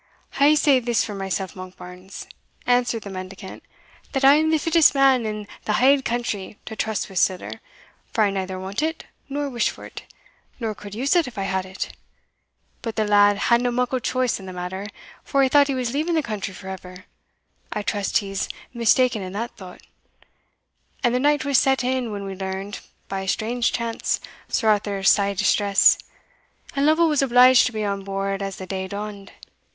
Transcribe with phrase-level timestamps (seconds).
[0.39, 2.25] "I'll say this for mysell, Monkbarns,"
[2.65, 3.61] answered the mendicant,
[4.13, 7.61] "that I am the fittest man in the haill country to trust wi' siller,
[8.11, 10.11] for I neither want it, nor wish for it,
[10.59, 11.95] nor could use it if I had it.
[12.81, 14.87] But the lad hadna muckle choice in the matter,
[15.23, 17.05] for he thought he was leaving the country for ever
[17.71, 19.77] (I trust he's mistaen in that though);
[21.03, 25.11] and the night was set in when we learned, by a strange chance, Sir Arthur's
[25.11, 25.99] sair distress,
[26.75, 29.33] and Lovel was obliged to be on board as the day dawned.